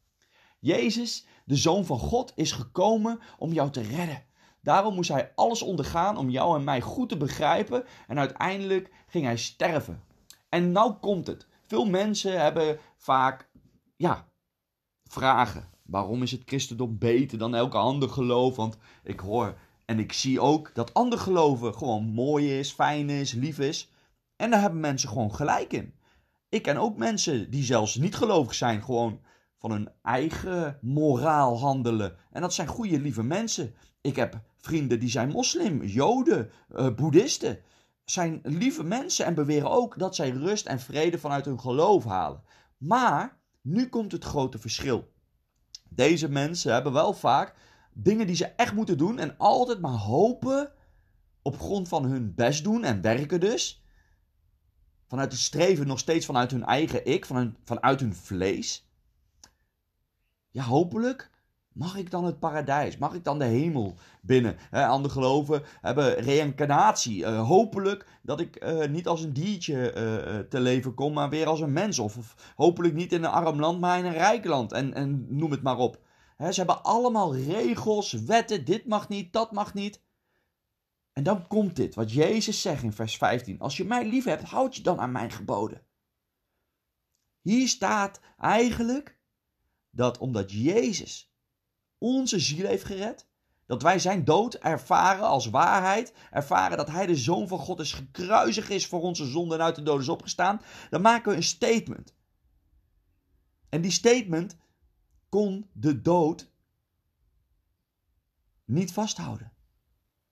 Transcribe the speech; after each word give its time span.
Jezus, 0.60 1.26
de 1.44 1.56
Zoon 1.56 1.84
van 1.84 1.98
God, 1.98 2.32
is 2.34 2.52
gekomen 2.52 3.20
om 3.38 3.52
jou 3.52 3.70
te 3.70 3.80
redden. 3.80 4.24
Daarom 4.62 4.94
moest 4.94 5.10
hij 5.10 5.32
alles 5.34 5.62
ondergaan 5.62 6.16
om 6.16 6.30
jou 6.30 6.56
en 6.56 6.64
mij 6.64 6.80
goed 6.80 7.08
te 7.08 7.16
begrijpen. 7.16 7.84
En 8.06 8.18
uiteindelijk 8.18 8.90
ging 9.06 9.24
hij 9.24 9.36
sterven. 9.36 10.02
En 10.48 10.72
nou 10.72 10.92
komt 10.92 11.26
het. 11.26 11.46
Veel 11.66 11.84
mensen 11.84 12.40
hebben 12.40 12.78
vaak, 12.96 13.48
ja, 13.96 14.28
vragen. 15.04 15.68
Waarom 15.82 16.22
is 16.22 16.30
het 16.30 16.42
christendom 16.44 16.98
beter 16.98 17.38
dan 17.38 17.54
elke 17.54 17.76
ander 17.76 18.08
geloof? 18.08 18.56
Want 18.56 18.76
ik 19.02 19.20
hoor 19.20 19.58
en 19.84 19.98
ik 19.98 20.12
zie 20.12 20.40
ook 20.40 20.74
dat 20.74 20.94
ander 20.94 21.18
geloven 21.18 21.74
gewoon 21.74 22.04
mooi 22.04 22.58
is, 22.58 22.72
fijn 22.72 23.10
is, 23.10 23.32
lief 23.32 23.58
is. 23.58 23.90
En 24.36 24.50
daar 24.50 24.60
hebben 24.60 24.80
mensen 24.80 25.08
gewoon 25.08 25.34
gelijk 25.34 25.72
in. 25.72 25.94
Ik 26.48 26.62
ken 26.62 26.76
ook 26.76 26.96
mensen 26.96 27.50
die 27.50 27.64
zelfs 27.64 27.94
niet 27.94 28.14
gelovig 28.14 28.54
zijn, 28.54 28.82
gewoon 28.82 29.20
van 29.58 29.70
hun 29.70 29.88
eigen 30.02 30.78
moraal 30.80 31.58
handelen. 31.58 32.16
En 32.30 32.40
dat 32.40 32.54
zijn 32.54 32.68
goede, 32.68 33.00
lieve 33.00 33.22
mensen. 33.22 33.74
Ik 34.00 34.16
heb 34.16 34.40
vrienden 34.58 35.00
die 35.00 35.08
zijn 35.08 35.28
moslim, 35.28 35.84
joden, 35.84 36.50
uh, 36.70 36.94
boeddhisten. 36.94 37.58
Zijn 38.04 38.40
lieve 38.42 38.84
mensen 38.84 39.26
en 39.26 39.34
beweren 39.34 39.70
ook 39.70 39.98
dat 39.98 40.14
zij 40.14 40.30
rust 40.30 40.66
en 40.66 40.80
vrede 40.80 41.18
vanuit 41.18 41.44
hun 41.44 41.60
geloof 41.60 42.04
halen. 42.04 42.42
Maar 42.78 43.40
nu 43.62 43.88
komt 43.88 44.12
het 44.12 44.24
grote 44.24 44.58
verschil. 44.58 45.12
Deze 45.88 46.28
mensen 46.28 46.72
hebben 46.72 46.92
wel 46.92 47.12
vaak 47.12 47.54
dingen 47.94 48.26
die 48.26 48.36
ze 48.36 48.46
echt 48.46 48.74
moeten 48.74 48.98
doen 48.98 49.18
en 49.18 49.36
altijd 49.38 49.80
maar 49.80 49.98
hopen 49.98 50.72
op 51.42 51.58
grond 51.58 51.88
van 51.88 52.04
hun 52.04 52.34
best 52.34 52.64
doen 52.64 52.84
en 52.84 53.00
werken 53.00 53.40
dus. 53.40 53.84
Vanuit 55.06 55.32
het 55.32 55.40
streven 55.40 55.86
nog 55.86 55.98
steeds 55.98 56.26
vanuit 56.26 56.50
hun 56.50 56.64
eigen 56.64 57.06
ik, 57.06 57.26
vanuit 57.64 58.00
hun 58.00 58.14
vlees. 58.14 58.88
Ja, 60.50 60.62
hopelijk 60.62 61.30
mag 61.74 61.96
ik 61.96 62.10
dan 62.10 62.24
het 62.24 62.38
paradijs, 62.38 62.96
mag 62.96 63.14
ik 63.14 63.24
dan 63.24 63.38
de 63.38 63.44
hemel 63.44 63.94
binnen. 64.20 64.56
He, 64.70 64.86
andere 64.86 65.14
geloven 65.14 65.62
hebben 65.80 66.14
reïncarnatie. 66.14 67.20
Uh, 67.20 67.46
hopelijk 67.46 68.06
dat 68.22 68.40
ik 68.40 68.64
uh, 68.64 68.86
niet 68.86 69.06
als 69.06 69.22
een 69.22 69.32
diertje 69.32 69.94
uh, 69.96 70.38
te 70.38 70.60
leven 70.60 70.94
kom, 70.94 71.12
maar 71.12 71.28
weer 71.28 71.46
als 71.46 71.60
een 71.60 71.72
mens. 71.72 71.98
Of, 71.98 72.16
of, 72.16 72.52
hopelijk 72.56 72.94
niet 72.94 73.12
in 73.12 73.24
een 73.24 73.30
arm 73.30 73.60
land, 73.60 73.80
maar 73.80 73.98
in 73.98 74.04
een 74.04 74.12
rijk 74.12 74.44
land. 74.44 74.72
En, 74.72 74.94
en 74.94 75.26
noem 75.28 75.50
het 75.50 75.62
maar 75.62 75.78
op 75.78 75.98
ze 76.38 76.52
hebben 76.52 76.82
allemaal 76.82 77.36
regels, 77.36 78.12
wetten, 78.12 78.64
dit 78.64 78.86
mag 78.86 79.08
niet, 79.08 79.32
dat 79.32 79.52
mag 79.52 79.74
niet. 79.74 80.02
En 81.12 81.22
dan 81.22 81.46
komt 81.46 81.76
dit, 81.76 81.94
wat 81.94 82.12
Jezus 82.12 82.60
zegt 82.60 82.82
in 82.82 82.92
vers 82.92 83.16
15. 83.16 83.60
Als 83.60 83.76
je 83.76 83.84
mij 83.84 84.06
lief 84.06 84.24
hebt, 84.24 84.42
houd 84.42 84.76
je 84.76 84.82
dan 84.82 85.00
aan 85.00 85.12
mijn 85.12 85.30
geboden. 85.30 85.86
Hier 87.40 87.68
staat 87.68 88.20
eigenlijk 88.38 89.18
dat 89.90 90.18
omdat 90.18 90.52
Jezus 90.52 91.34
onze 91.98 92.38
ziel 92.38 92.66
heeft 92.66 92.84
gered, 92.84 93.28
dat 93.66 93.82
wij 93.82 93.98
zijn 93.98 94.24
dood 94.24 94.54
ervaren 94.54 95.26
als 95.26 95.46
waarheid, 95.46 96.12
ervaren 96.30 96.76
dat 96.76 96.90
Hij 96.90 97.06
de 97.06 97.16
Zoon 97.16 97.48
van 97.48 97.58
God 97.58 97.80
is, 97.80 97.92
gekruisigd 97.92 98.70
is 98.70 98.86
voor 98.86 99.00
onze 99.00 99.26
zonde 99.26 99.54
en 99.54 99.62
uit 99.62 99.74
de 99.74 99.82
dood 99.82 100.00
is 100.00 100.08
opgestaan, 100.08 100.60
dan 100.90 101.00
maken 101.00 101.30
we 101.30 101.36
een 101.36 101.42
statement. 101.42 102.14
En 103.68 103.80
die 103.80 103.90
statement 103.90 104.56
kon 105.34 105.70
de 105.72 106.00
dood 106.00 106.50
niet 108.64 108.92
vasthouden. 108.92 109.52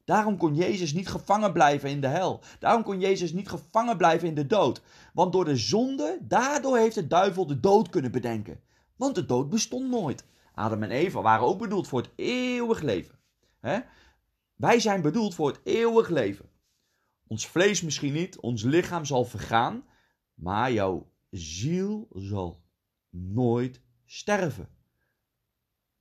Daarom 0.04 0.36
kon 0.36 0.54
Jezus 0.54 0.92
niet 0.92 1.08
gevangen 1.08 1.52
blijven 1.52 1.90
in 1.90 2.00
de 2.00 2.06
hel. 2.06 2.40
Daarom 2.58 2.82
kon 2.82 3.00
Jezus 3.00 3.32
niet 3.32 3.48
gevangen 3.48 3.96
blijven 3.96 4.28
in 4.28 4.34
de 4.34 4.46
dood. 4.46 4.82
Want 5.12 5.32
door 5.32 5.44
de 5.44 5.56
zonde, 5.56 6.18
daardoor 6.20 6.78
heeft 6.78 6.94
de 6.94 7.06
duivel 7.06 7.46
de 7.46 7.60
dood 7.60 7.88
kunnen 7.88 8.10
bedenken. 8.10 8.60
Want 8.96 9.14
de 9.14 9.26
dood 9.26 9.50
bestond 9.50 9.90
nooit. 9.90 10.24
Adam 10.54 10.82
en 10.82 10.90
Eva 10.90 11.22
waren 11.22 11.46
ook 11.46 11.58
bedoeld 11.58 11.88
voor 11.88 12.00
het 12.00 12.10
eeuwig 12.16 12.80
leven. 12.80 13.18
Wij 14.54 14.80
zijn 14.80 15.02
bedoeld 15.02 15.34
voor 15.34 15.48
het 15.48 15.60
eeuwig 15.64 16.08
leven. 16.08 16.48
Ons 17.26 17.46
vlees 17.46 17.82
misschien 17.82 18.12
niet, 18.12 18.40
ons 18.40 18.62
lichaam 18.62 19.04
zal 19.04 19.24
vergaan, 19.24 19.84
maar 20.34 20.72
jouw 20.72 21.10
ziel 21.30 22.08
zal 22.10 22.62
nooit 23.10 23.80
sterven. 24.04 24.80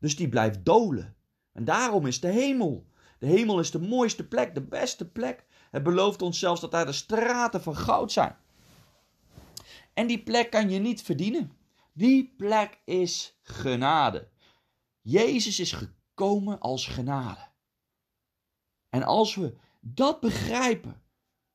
Dus 0.01 0.16
die 0.16 0.29
blijft 0.29 0.66
dolen. 0.66 1.16
En 1.51 1.66
daarom 1.66 2.06
is 2.06 2.19
de 2.19 2.28
hemel. 2.28 2.85
De 3.19 3.25
hemel 3.25 3.59
is 3.59 3.72
de 3.72 3.79
mooiste 3.79 4.28
plek, 4.28 4.56
de 4.56 4.62
beste 4.62 5.09
plek. 5.09 5.45
Het 5.72 5.84
belooft 5.84 6.22
ons 6.22 6.39
zelfs 6.39 6.62
dat 6.62 6.72
daar 6.72 6.85
de 6.85 6.91
straten 6.91 7.62
van 7.62 7.75
goud 7.75 8.11
zijn. 8.11 8.35
En 9.94 10.07
die 10.07 10.23
plek 10.23 10.50
kan 10.50 10.69
je 10.69 10.79
niet 10.79 11.01
verdienen. 11.01 11.51
Die 11.94 12.34
plek 12.38 12.81
is 12.85 13.40
genade. 13.41 14.28
Jezus 15.01 15.59
is 15.59 15.72
gekomen 15.72 16.59
als 16.59 16.88
genade. 16.88 17.47
En 18.90 19.03
als 19.03 19.35
we 19.35 19.56
dat 19.79 20.19
begrijpen, 20.19 21.01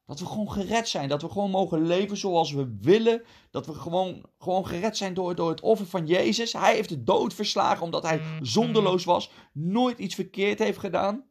dat 0.07 0.19
we 0.19 0.27
gewoon 0.27 0.53
gered 0.53 0.89
zijn. 0.89 1.09
Dat 1.09 1.23
we 1.23 1.29
gewoon 1.29 1.51
mogen 1.51 1.87
leven 1.87 2.17
zoals 2.17 2.53
we 2.53 2.77
willen. 2.81 3.23
Dat 3.51 3.67
we 3.67 3.75
gewoon, 3.75 4.25
gewoon 4.39 4.67
gered 4.67 4.97
zijn 4.97 5.15
door, 5.15 5.35
door 5.35 5.51
het 5.51 5.61
offer 5.61 5.87
van 5.87 6.07
Jezus. 6.07 6.53
Hij 6.53 6.75
heeft 6.75 6.89
de 6.89 7.03
dood 7.03 7.35
verslagen 7.35 7.83
omdat 7.83 8.03
hij 8.03 8.21
zonderloos 8.41 9.05
was. 9.05 9.31
Nooit 9.53 9.99
iets 9.99 10.15
verkeerd 10.15 10.59
heeft 10.59 10.79
gedaan. 10.79 11.25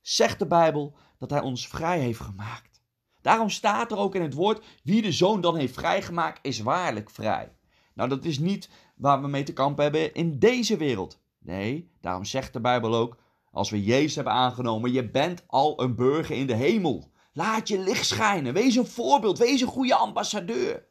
Zegt 0.00 0.38
de 0.38 0.46
Bijbel 0.46 0.96
dat 1.18 1.30
hij 1.30 1.40
ons 1.40 1.68
vrij 1.68 2.00
heeft 2.00 2.20
gemaakt. 2.20 2.82
Daarom 3.20 3.50
staat 3.50 3.92
er 3.92 3.98
ook 3.98 4.14
in 4.14 4.22
het 4.22 4.34
woord: 4.34 4.64
wie 4.82 5.02
de 5.02 5.12
zoon 5.12 5.40
dan 5.40 5.56
heeft 5.56 5.74
vrijgemaakt, 5.74 6.38
is 6.42 6.60
waarlijk 6.60 7.10
vrij. 7.10 7.52
Nou, 7.94 8.08
dat 8.08 8.24
is 8.24 8.38
niet 8.38 8.70
waar 8.96 9.20
we 9.20 9.28
mee 9.28 9.42
te 9.42 9.52
kampen 9.52 9.82
hebben 9.82 10.14
in 10.14 10.38
deze 10.38 10.76
wereld. 10.76 11.20
Nee, 11.38 11.90
daarom 12.00 12.24
zegt 12.24 12.52
de 12.52 12.60
Bijbel 12.60 12.94
ook: 12.94 13.16
als 13.50 13.70
we 13.70 13.84
Jezus 13.84 14.14
hebben 14.14 14.32
aangenomen, 14.32 14.92
je 14.92 15.10
bent 15.10 15.44
al 15.46 15.82
een 15.82 15.94
burger 15.94 16.36
in 16.36 16.46
de 16.46 16.54
hemel. 16.54 17.10
Laat 17.32 17.68
je 17.68 17.78
licht 17.78 18.06
schijnen. 18.06 18.54
Wees 18.54 18.76
een 18.76 18.86
voorbeeld. 18.86 19.38
Wees 19.38 19.60
een 19.60 19.68
goede 19.68 19.94
ambassadeur. 19.94 20.88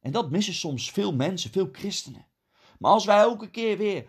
En 0.00 0.12
dat 0.12 0.30
missen 0.30 0.54
soms 0.54 0.90
veel 0.90 1.14
mensen, 1.14 1.50
veel 1.50 1.68
christenen. 1.72 2.26
Maar 2.78 2.90
als 2.90 3.04
wij 3.04 3.18
elke 3.18 3.50
keer 3.50 3.78
weer 3.78 4.06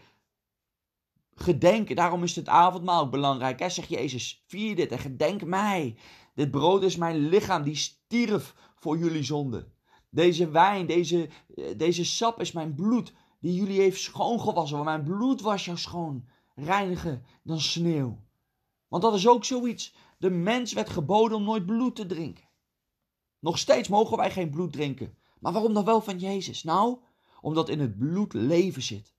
gedenken, 1.35 1.95
daarom 1.95 2.23
is 2.23 2.35
het 2.35 2.47
avondmaal 2.47 3.03
ook 3.03 3.11
belangrijk. 3.11 3.59
Hè? 3.59 3.69
Zegt 3.69 3.89
Jezus, 3.89 4.43
vier 4.47 4.75
dit 4.75 4.91
en 4.91 4.99
gedenk 4.99 5.43
mij. 5.43 5.97
Dit 6.35 6.51
brood 6.51 6.83
is 6.83 6.95
mijn 6.95 7.17
lichaam 7.17 7.63
die 7.63 7.75
stierf 7.75 8.55
voor 8.75 8.97
jullie 8.97 9.23
zonde. 9.23 9.67
Deze 10.09 10.49
wijn, 10.49 10.85
deze, 10.85 11.29
eh, 11.55 11.65
deze 11.77 12.05
sap 12.05 12.39
is 12.39 12.51
mijn 12.51 12.75
bloed, 12.75 13.13
die 13.39 13.53
jullie 13.53 13.81
heeft 13.81 14.01
schoongewassen. 14.01 14.77
Want 14.77 14.89
mijn 14.89 15.03
bloed 15.03 15.41
was 15.41 15.65
jou 15.65 15.77
schoon, 15.77 16.27
reinigen 16.53 17.25
dan 17.43 17.59
sneeuw. 17.59 18.23
Want 18.87 19.03
dat 19.03 19.13
is 19.13 19.27
ook 19.27 19.45
zoiets. 19.45 19.95
De 20.17 20.29
mens 20.29 20.73
werd 20.73 20.89
geboden 20.89 21.37
om 21.37 21.43
nooit 21.43 21.65
bloed 21.65 21.95
te 21.95 22.05
drinken. 22.05 22.49
Nog 23.39 23.57
steeds 23.57 23.87
mogen 23.87 24.17
wij 24.17 24.31
geen 24.31 24.49
bloed 24.49 24.73
drinken. 24.73 25.17
Maar 25.39 25.53
waarom 25.53 25.73
dan 25.73 25.85
wel 25.85 26.01
van 26.01 26.19
Jezus? 26.19 26.63
Nou, 26.63 26.99
omdat 27.41 27.69
in 27.69 27.79
het 27.79 27.97
bloed 27.97 28.33
leven 28.33 28.81
zit. 28.81 29.15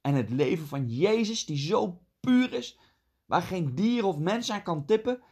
En 0.00 0.14
het 0.14 0.30
leven 0.30 0.66
van 0.66 0.88
Jezus, 0.88 1.46
die 1.46 1.58
zo 1.58 2.02
puur 2.20 2.52
is, 2.52 2.78
waar 3.24 3.42
geen 3.42 3.74
dier 3.74 4.04
of 4.04 4.18
mens 4.18 4.50
aan 4.50 4.62
kan 4.62 4.84
tippen, 4.84 5.22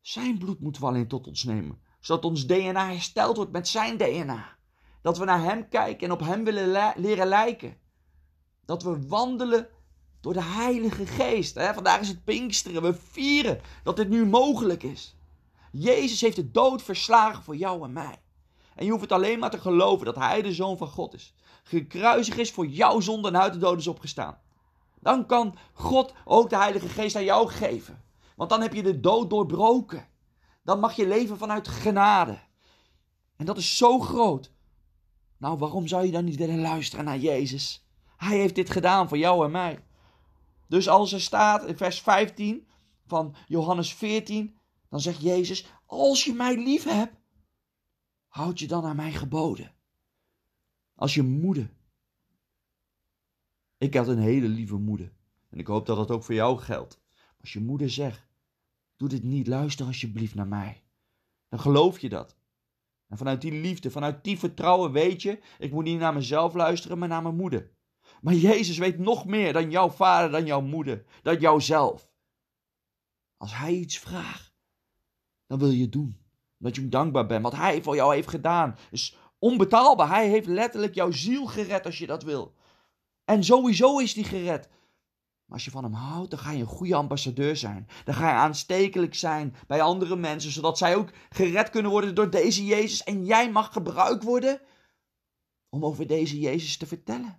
zijn 0.00 0.38
bloed 0.38 0.60
moeten 0.60 0.82
we 0.82 0.88
alleen 0.88 1.08
tot 1.08 1.26
ons 1.26 1.44
nemen. 1.44 1.80
Zodat 2.00 2.24
ons 2.24 2.46
DNA 2.46 2.86
hersteld 2.90 3.36
wordt 3.36 3.52
met 3.52 3.68
zijn 3.68 3.96
DNA. 3.96 4.58
Dat 5.02 5.18
we 5.18 5.24
naar 5.24 5.42
hem 5.42 5.68
kijken 5.68 6.06
en 6.06 6.12
op 6.12 6.20
hem 6.20 6.44
willen 6.44 6.92
leren 6.96 7.26
lijken. 7.26 7.76
Dat 8.64 8.82
we 8.82 9.06
wandelen 9.06 9.68
door 10.20 10.32
de 10.32 10.42
Heilige 10.42 11.06
Geest. 11.06 11.54
Hè? 11.54 11.74
Vandaag 11.74 12.00
is 12.00 12.08
het 12.08 12.24
Pinksteren. 12.24 12.82
We 12.82 12.94
vieren 12.94 13.60
dat 13.82 13.96
dit 13.96 14.08
nu 14.08 14.26
mogelijk 14.26 14.82
is. 14.82 15.16
Jezus 15.72 16.20
heeft 16.20 16.36
de 16.36 16.50
dood 16.50 16.82
verslagen 16.82 17.42
voor 17.42 17.56
jou 17.56 17.84
en 17.84 17.92
mij. 17.92 18.22
En 18.74 18.84
je 18.84 18.90
hoeft 18.90 19.02
het 19.02 19.12
alleen 19.12 19.38
maar 19.38 19.50
te 19.50 19.60
geloven 19.60 20.06
dat 20.06 20.16
Hij 20.16 20.42
de 20.42 20.52
Zoon 20.52 20.76
van 20.76 20.88
God 20.88 21.14
is. 21.14 21.34
Gekruisigd 21.62 22.38
is 22.38 22.50
voor 22.50 22.66
jouw 22.66 23.00
zonde 23.00 23.28
en 23.28 23.40
uit 23.40 23.52
de 23.52 23.58
dood 23.58 23.78
is 23.78 23.86
opgestaan. 23.86 24.38
Dan 25.00 25.26
kan 25.26 25.56
God 25.72 26.14
ook 26.24 26.50
de 26.50 26.56
Heilige 26.56 26.88
Geest 26.88 27.16
aan 27.16 27.24
jou 27.24 27.48
geven. 27.48 28.02
Want 28.36 28.50
dan 28.50 28.60
heb 28.60 28.74
je 28.74 28.82
de 28.82 29.00
dood 29.00 29.30
doorbroken. 29.30 30.08
Dan 30.64 30.80
mag 30.80 30.96
je 30.96 31.06
leven 31.06 31.38
vanuit 31.38 31.68
genade. 31.68 32.38
En 33.36 33.46
dat 33.46 33.56
is 33.56 33.76
zo 33.76 33.98
groot. 33.98 34.52
Nou, 35.36 35.58
waarom 35.58 35.86
zou 35.86 36.04
je 36.04 36.12
dan 36.12 36.24
niet 36.24 36.36
willen 36.36 36.60
luisteren 36.60 37.04
naar 37.04 37.18
Jezus? 37.18 37.86
Hij 38.16 38.38
heeft 38.38 38.54
dit 38.54 38.70
gedaan 38.70 39.08
voor 39.08 39.18
jou 39.18 39.44
en 39.44 39.50
mij. 39.50 39.84
Dus 40.70 40.88
als 40.88 41.12
er 41.12 41.20
staat 41.20 41.64
in 41.64 41.76
vers 41.76 42.00
15 42.00 42.66
van 43.06 43.34
Johannes 43.46 43.94
14, 43.94 44.56
dan 44.88 45.00
zegt 45.00 45.20
Jezus: 45.20 45.66
Als 45.86 46.24
je 46.24 46.32
mij 46.32 46.56
lief 46.56 46.84
hebt, 46.84 47.16
houd 48.26 48.58
je 48.58 48.66
dan 48.66 48.84
aan 48.84 48.96
mijn 48.96 49.12
geboden. 49.12 49.74
Als 50.94 51.14
je 51.14 51.22
moeder. 51.22 51.70
Ik 53.78 53.94
had 53.94 54.08
een 54.08 54.18
hele 54.18 54.48
lieve 54.48 54.76
moeder. 54.76 55.12
En 55.48 55.58
ik 55.58 55.66
hoop 55.66 55.86
dat 55.86 55.96
dat 55.96 56.10
ook 56.10 56.24
voor 56.24 56.34
jou 56.34 56.58
geldt. 56.58 57.00
Als 57.40 57.52
je 57.52 57.60
moeder 57.60 57.90
zegt: 57.90 58.26
Doe 58.96 59.08
dit 59.08 59.22
niet, 59.22 59.46
luister 59.46 59.86
alsjeblieft 59.86 60.34
naar 60.34 60.48
mij. 60.48 60.82
Dan 61.48 61.60
geloof 61.60 61.98
je 61.98 62.08
dat. 62.08 62.36
En 63.08 63.16
vanuit 63.16 63.40
die 63.40 63.52
liefde, 63.52 63.90
vanuit 63.90 64.24
die 64.24 64.38
vertrouwen 64.38 64.92
weet 64.92 65.22
je: 65.22 65.40
ik 65.58 65.72
moet 65.72 65.84
niet 65.84 65.98
naar 65.98 66.14
mezelf 66.14 66.54
luisteren, 66.54 66.98
maar 66.98 67.08
naar 67.08 67.22
mijn 67.22 67.36
moeder. 67.36 67.78
Maar 68.20 68.34
Jezus 68.34 68.78
weet 68.78 68.98
nog 68.98 69.26
meer 69.26 69.52
dan 69.52 69.70
jouw 69.70 69.90
vader, 69.90 70.30
dan 70.30 70.46
jouw 70.46 70.60
moeder, 70.60 71.04
dan 71.22 71.38
jouzelf. 71.38 72.08
Als 73.36 73.56
hij 73.56 73.72
iets 73.72 73.98
vraagt, 73.98 74.52
dan 75.46 75.58
wil 75.58 75.70
je 75.70 75.82
het 75.82 75.92
doen. 75.92 76.18
Omdat 76.58 76.74
je 76.74 76.80
hem 76.80 76.90
dankbaar 76.90 77.26
bent. 77.26 77.42
Wat 77.42 77.54
hij 77.56 77.82
voor 77.82 77.94
jou 77.94 78.14
heeft 78.14 78.28
gedaan 78.28 78.76
is 78.90 79.16
onbetaalbaar. 79.38 80.08
Hij 80.08 80.28
heeft 80.28 80.46
letterlijk 80.46 80.94
jouw 80.94 81.10
ziel 81.10 81.46
gered 81.46 81.86
als 81.86 81.98
je 81.98 82.06
dat 82.06 82.22
wil. 82.22 82.54
En 83.24 83.44
sowieso 83.44 83.98
is 83.98 84.14
die 84.14 84.24
gered. 84.24 84.68
Maar 85.44 85.58
als 85.58 85.64
je 85.64 85.70
van 85.70 85.84
hem 85.84 85.92
houdt, 85.92 86.30
dan 86.30 86.38
ga 86.38 86.50
je 86.50 86.60
een 86.60 86.66
goede 86.66 86.94
ambassadeur 86.94 87.56
zijn. 87.56 87.88
Dan 88.04 88.14
ga 88.14 88.28
je 88.28 88.34
aanstekelijk 88.34 89.14
zijn 89.14 89.54
bij 89.66 89.82
andere 89.82 90.16
mensen, 90.16 90.50
zodat 90.50 90.78
zij 90.78 90.96
ook 90.96 91.10
gered 91.30 91.70
kunnen 91.70 91.90
worden 91.90 92.14
door 92.14 92.30
deze 92.30 92.64
Jezus. 92.64 93.02
En 93.02 93.24
jij 93.24 93.50
mag 93.50 93.72
gebruikt 93.72 94.22
worden 94.22 94.60
om 95.68 95.84
over 95.84 96.06
deze 96.06 96.38
Jezus 96.38 96.76
te 96.76 96.86
vertellen. 96.86 97.38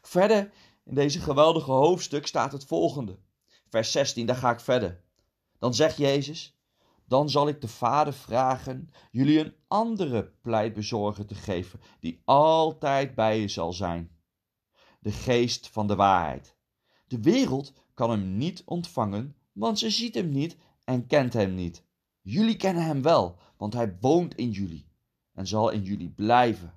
Verder 0.00 0.52
in 0.84 0.94
deze 0.94 1.20
geweldige 1.20 1.70
hoofdstuk 1.70 2.26
staat 2.26 2.52
het 2.52 2.64
volgende. 2.64 3.18
Vers 3.68 3.92
16, 3.92 4.26
daar 4.26 4.36
ga 4.36 4.50
ik 4.50 4.60
verder. 4.60 5.02
Dan 5.58 5.74
zegt 5.74 5.96
Jezus: 5.96 6.58
Dan 7.04 7.30
zal 7.30 7.48
ik 7.48 7.60
de 7.60 7.68
Vader 7.68 8.12
vragen 8.12 8.90
jullie 9.10 9.38
een 9.38 9.54
andere 9.68 10.32
pleitbezorger 10.40 11.26
te 11.26 11.34
geven, 11.34 11.80
die 12.00 12.22
altijd 12.24 13.14
bij 13.14 13.40
je 13.40 13.48
zal 13.48 13.72
zijn. 13.72 14.18
De 15.00 15.12
geest 15.12 15.68
van 15.68 15.86
de 15.86 15.94
waarheid. 15.94 16.56
De 17.06 17.20
wereld 17.20 17.72
kan 17.94 18.10
hem 18.10 18.36
niet 18.36 18.62
ontvangen, 18.64 19.36
want 19.52 19.78
ze 19.78 19.90
ziet 19.90 20.14
hem 20.14 20.30
niet 20.30 20.56
en 20.84 21.06
kent 21.06 21.32
hem 21.32 21.54
niet. 21.54 21.84
Jullie 22.20 22.56
kennen 22.56 22.84
hem 22.84 23.02
wel, 23.02 23.38
want 23.56 23.74
hij 23.74 23.96
woont 24.00 24.34
in 24.34 24.50
jullie 24.50 24.88
en 25.34 25.46
zal 25.46 25.70
in 25.70 25.82
jullie 25.82 26.10
blijven. 26.10 26.74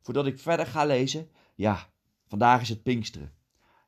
Voordat 0.00 0.26
ik 0.26 0.38
verder 0.38 0.66
ga 0.66 0.84
lezen, 0.84 1.30
ja, 1.54 1.91
Vandaag 2.32 2.60
is 2.60 2.68
het 2.68 2.82
Pinksteren. 2.82 3.32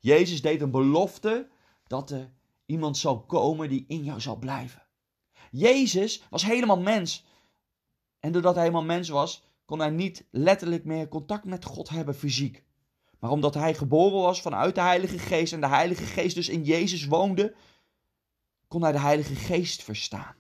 Jezus 0.00 0.42
deed 0.42 0.60
een 0.60 0.70
belofte 0.70 1.48
dat 1.86 2.10
er 2.10 2.30
iemand 2.66 2.96
zal 2.96 3.20
komen 3.20 3.68
die 3.68 3.84
in 3.88 4.04
jou 4.04 4.20
zal 4.20 4.36
blijven. 4.36 4.82
Jezus 5.50 6.22
was 6.30 6.44
helemaal 6.44 6.80
mens. 6.80 7.24
En 8.20 8.32
doordat 8.32 8.54
hij 8.54 8.62
helemaal 8.62 8.86
mens 8.86 9.08
was, 9.08 9.44
kon 9.64 9.78
hij 9.78 9.90
niet 9.90 10.24
letterlijk 10.30 10.84
meer 10.84 11.08
contact 11.08 11.44
met 11.44 11.64
God 11.64 11.88
hebben 11.88 12.14
fysiek. 12.14 12.64
Maar 13.18 13.30
omdat 13.30 13.54
hij 13.54 13.74
geboren 13.74 14.22
was 14.22 14.42
vanuit 14.42 14.74
de 14.74 14.80
Heilige 14.80 15.18
Geest 15.18 15.52
en 15.52 15.60
de 15.60 15.68
Heilige 15.68 16.04
Geest 16.04 16.34
dus 16.34 16.48
in 16.48 16.64
Jezus 16.64 17.06
woonde, 17.06 17.54
kon 18.68 18.82
hij 18.82 18.92
de 18.92 19.00
Heilige 19.00 19.34
Geest 19.34 19.82
verstaan. 19.82 20.36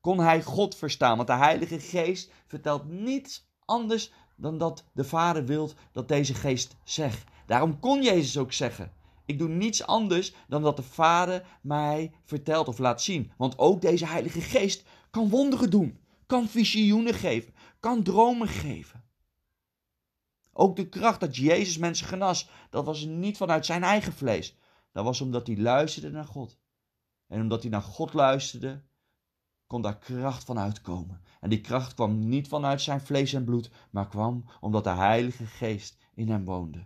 Kon 0.00 0.18
hij 0.18 0.42
God 0.42 0.76
verstaan, 0.76 1.16
want 1.16 1.28
de 1.28 1.34
Heilige 1.34 1.80
Geest 1.80 2.30
vertelt 2.46 2.84
niets 2.84 3.46
anders 3.64 4.12
dan 4.36 4.58
dat 4.58 4.84
de 4.92 5.04
Vader 5.04 5.44
wilt 5.44 5.74
dat 5.92 6.08
deze 6.08 6.34
geest 6.34 6.76
zegt. 6.84 7.24
Daarom 7.46 7.80
kon 7.80 8.02
Jezus 8.02 8.38
ook 8.38 8.52
zeggen: 8.52 8.92
Ik 9.26 9.38
doe 9.38 9.48
niets 9.48 9.86
anders 9.86 10.34
dan 10.48 10.62
dat 10.62 10.76
de 10.76 10.82
Vader 10.82 11.46
mij 11.62 12.12
vertelt 12.24 12.68
of 12.68 12.78
laat 12.78 13.02
zien. 13.02 13.32
Want 13.36 13.58
ook 13.58 13.80
deze 13.80 14.06
Heilige 14.06 14.40
Geest 14.40 14.84
kan 15.10 15.28
wonderen 15.28 15.70
doen, 15.70 15.98
kan 16.26 16.48
visioenen 16.48 17.14
geven, 17.14 17.54
kan 17.80 18.02
dromen 18.02 18.48
geven. 18.48 19.04
Ook 20.52 20.76
de 20.76 20.88
kracht 20.88 21.20
dat 21.20 21.36
Jezus 21.36 21.78
mensen 21.78 22.06
genas, 22.06 22.48
dat 22.70 22.84
was 22.84 23.04
niet 23.04 23.36
vanuit 23.36 23.66
zijn 23.66 23.82
eigen 23.82 24.12
vlees. 24.12 24.56
Dat 24.92 25.04
was 25.04 25.20
omdat 25.20 25.46
hij 25.46 25.56
luisterde 25.56 26.10
naar 26.10 26.24
God. 26.24 26.58
En 27.26 27.40
omdat 27.40 27.62
hij 27.62 27.70
naar 27.70 27.82
God 27.82 28.12
luisterde, 28.12 28.82
kon 29.74 29.82
daar 29.82 29.98
kracht 29.98 30.44
van 30.44 30.58
uitkomen. 30.58 31.20
En 31.40 31.50
die 31.50 31.60
kracht 31.60 31.94
kwam 31.94 32.28
niet 32.28 32.48
vanuit 32.48 32.80
zijn 32.80 33.00
vlees 33.00 33.32
en 33.32 33.44
bloed, 33.44 33.70
maar 33.90 34.08
kwam 34.08 34.44
omdat 34.60 34.84
de 34.84 34.90
Heilige 34.90 35.46
Geest 35.46 35.98
in 36.14 36.28
hem 36.28 36.44
woonde. 36.44 36.84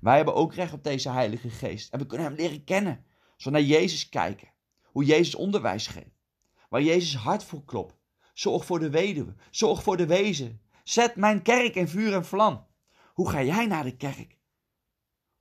Wij 0.00 0.16
hebben 0.16 0.34
ook 0.34 0.54
recht 0.54 0.72
op 0.72 0.84
deze 0.84 1.10
Heilige 1.10 1.50
Geest 1.50 1.92
en 1.92 1.98
we 1.98 2.06
kunnen 2.06 2.26
hem 2.26 2.36
leren 2.36 2.64
kennen. 2.64 3.04
Zo 3.36 3.50
naar 3.50 3.62
Jezus 3.62 4.08
kijken, 4.08 4.48
hoe 4.84 5.04
Jezus 5.04 5.34
onderwijs 5.34 5.86
geeft, 5.86 6.20
waar 6.68 6.82
Jezus 6.82 7.16
hart 7.16 7.44
voor 7.44 7.64
klopt. 7.64 7.98
Zorg 8.34 8.64
voor 8.64 8.78
de 8.78 8.90
weduwe, 8.90 9.34
zorg 9.50 9.82
voor 9.82 9.96
de 9.96 10.06
wezen. 10.06 10.60
Zet 10.84 11.16
mijn 11.16 11.42
kerk 11.42 11.74
in 11.74 11.88
vuur 11.88 12.14
en 12.14 12.24
vlam. 12.24 12.66
Hoe 13.12 13.30
ga 13.30 13.42
jij 13.42 13.66
naar 13.66 13.84
de 13.84 13.96
kerk? 13.96 14.38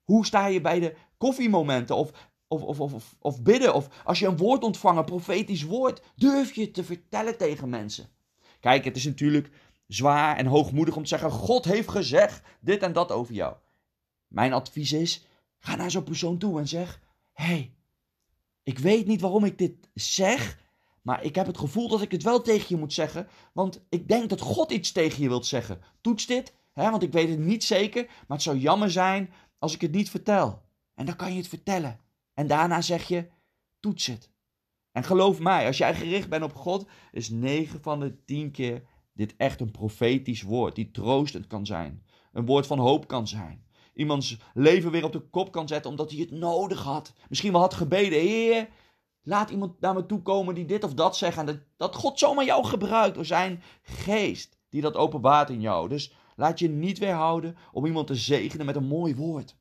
Hoe 0.04 0.26
sta 0.26 0.46
je 0.46 0.62
bij 0.62 0.80
de 0.80 0.96
koffiemomenten 1.18 1.96
of 1.96 2.32
of, 2.62 2.80
of, 2.80 2.94
of, 2.94 3.16
of 3.20 3.42
bidden. 3.42 3.74
Of 3.74 3.88
als 4.04 4.20
je 4.20 4.28
een 4.28 4.38
woord 4.38 4.64
ontvangt, 4.64 5.00
een 5.00 5.06
profetisch 5.06 5.64
woord, 5.64 6.02
durf 6.16 6.56
je 6.56 6.72
te 6.72 6.84
vertellen 6.84 7.38
tegen 7.38 7.70
mensen. 7.70 8.08
Kijk, 8.60 8.84
het 8.84 8.96
is 8.96 9.06
natuurlijk 9.06 9.50
zwaar 9.88 10.38
en 10.38 10.46
hoogmoedig 10.46 10.96
om 10.96 11.04
te 11.04 11.10
zeggen: 11.10 11.32
God 11.32 11.66
heeft 11.66 11.90
gezegd 11.90 12.42
dit 12.60 12.82
en 12.82 12.94
dat 12.94 13.12
over 13.12 13.34
jou. 13.34 13.56
Mijn 14.28 14.54
advies 14.54 14.92
is: 14.92 15.26
ga 15.60 15.76
naar 15.76 15.92
zo'n 15.92 16.04
persoon 16.04 16.38
toe 16.38 16.60
en 16.60 16.68
zeg: 16.68 17.02
hey, 17.34 17.74
ik 18.64 18.80
weet 18.80 19.08
niet 19.08 19.22
waarom 19.22 19.46
ik 19.46 19.58
dit 19.58 19.90
zeg, 19.94 20.60
maar 21.02 21.24
ik 21.24 21.36
heb 21.36 21.46
het 21.46 21.58
gevoel 21.58 21.88
dat 21.88 22.02
ik 22.02 22.12
het 22.12 22.24
wel 22.24 22.42
tegen 22.42 22.66
je 22.70 22.78
moet 22.78 22.94
zeggen, 22.94 23.28
want 23.54 23.86
ik 23.90 24.08
denk 24.08 24.30
dat 24.30 24.42
God 24.42 24.72
iets 24.72 24.92
tegen 24.92 25.22
je 25.22 25.30
wilt 25.30 25.46
zeggen. 25.46 25.82
Toets 26.02 26.26
dit, 26.26 26.54
hè, 26.74 26.90
want 26.90 27.04
ik 27.04 27.12
weet 27.12 27.30
het 27.30 27.40
niet 27.40 27.64
zeker, 27.64 28.06
maar 28.06 28.38
het 28.38 28.42
zou 28.42 28.58
jammer 28.58 28.92
zijn 28.92 29.34
als 29.60 29.74
ik 29.74 29.82
het 29.82 29.92
niet 29.92 30.10
vertel. 30.10 30.62
En 30.96 31.06
dan 31.06 31.16
kan 31.16 31.32
je 31.32 31.38
het 31.38 31.48
vertellen. 31.48 32.00
En 32.34 32.48
daarna 32.48 32.82
zeg 32.82 33.08
je, 33.08 33.30
toets 33.80 34.06
het. 34.06 34.32
En 34.92 35.04
geloof 35.04 35.40
mij, 35.40 35.66
als 35.68 35.78
jij 35.78 35.96
gericht 35.96 36.30
bent 36.30 36.44
op 36.44 36.56
God, 36.56 36.88
is 37.12 37.30
9 37.30 37.82
van 37.82 38.00
de 38.00 38.24
10 38.26 38.52
keer 38.52 38.84
dit 39.14 39.36
echt 39.38 39.62
een 39.62 39.72
profetisch 39.72 40.42
woord, 40.42 40.76
die 40.76 40.92
troostend 40.92 41.48
kan 41.48 41.66
zijn. 41.66 42.06
Een 42.32 42.46
woord 42.46 42.68
van 42.68 42.80
hoop 42.80 43.08
kan 43.08 43.28
zijn. 43.28 43.66
Iemands 43.94 44.38
leven 44.54 44.92
weer 44.92 45.04
op 45.04 45.12
de 45.12 45.30
kop 45.30 45.52
kan 45.52 45.68
zetten 45.68 45.92
omdat 45.92 46.12
hij 46.12 46.20
het 46.20 46.32
nodig 46.32 46.84
had. 46.84 47.14
Misschien 47.30 47.52
wel 47.52 47.62
had 47.62 47.74
gebeden, 47.74 48.20
Heer, 48.20 48.70
laat 49.24 49.50
iemand 49.50 49.80
naar 49.80 49.94
me 49.94 50.06
toe 50.06 50.22
komen 50.22 50.56
die 50.56 50.66
dit 50.66 50.84
of 50.84 50.94
dat 50.94 51.18
zegt. 51.18 51.38
En 51.38 51.46
dat, 51.46 51.60
dat 51.78 51.96
God 51.96 52.20
zomaar 52.20 52.46
jou 52.46 52.66
gebruikt 52.66 53.16
door 53.16 53.26
zijn 53.26 53.64
geest, 53.82 54.58
die 54.70 54.82
dat 54.82 54.96
openbaart 54.96 55.50
in 55.50 55.62
jou. 55.62 55.90
Dus 55.90 56.14
laat 56.36 56.60
je 56.60 56.70
niet 56.70 56.98
weerhouden 56.98 57.58
om 57.72 57.86
iemand 57.86 58.08
te 58.08 58.16
zegenen 58.16 58.66
met 58.66 58.76
een 58.76 58.88
mooi 58.88 59.16
woord. 59.16 59.56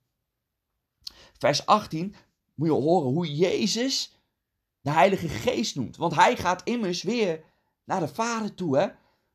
Vers 1.38 1.66
18 1.66 2.14
moet 2.54 2.66
je 2.66 2.72
horen 2.72 3.12
hoe 3.12 3.34
Jezus 3.34 4.22
de 4.80 4.90
Heilige 4.90 5.28
Geest 5.28 5.76
noemt. 5.76 5.96
Want 5.96 6.14
hij 6.14 6.36
gaat 6.36 6.62
immers 6.64 7.02
weer 7.02 7.44
naar 7.84 8.00
de 8.00 8.08
Vader 8.08 8.54
toe. 8.54 8.78
Hè? 8.78 8.86